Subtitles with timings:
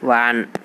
[0.00, 0.48] 晚安。